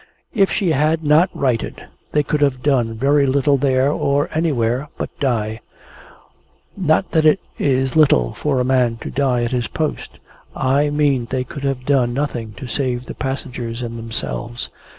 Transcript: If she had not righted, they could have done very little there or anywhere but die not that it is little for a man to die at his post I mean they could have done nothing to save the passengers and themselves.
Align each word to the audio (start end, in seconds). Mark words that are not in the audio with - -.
If 0.33 0.51
she 0.51 0.71
had 0.71 1.03
not 1.03 1.29
righted, 1.31 1.83
they 2.11 2.23
could 2.23 2.41
have 2.41 2.63
done 2.63 2.95
very 2.97 3.27
little 3.27 3.57
there 3.57 3.91
or 3.91 4.31
anywhere 4.33 4.89
but 4.97 5.11
die 5.19 5.61
not 6.75 7.11
that 7.11 7.23
it 7.23 7.39
is 7.59 7.95
little 7.95 8.33
for 8.33 8.59
a 8.59 8.65
man 8.65 8.97
to 9.01 9.11
die 9.11 9.43
at 9.43 9.51
his 9.51 9.67
post 9.67 10.17
I 10.55 10.89
mean 10.89 11.25
they 11.25 11.43
could 11.43 11.63
have 11.65 11.85
done 11.85 12.15
nothing 12.15 12.53
to 12.53 12.65
save 12.67 13.05
the 13.05 13.13
passengers 13.13 13.83
and 13.83 13.95
themselves. 13.95 14.71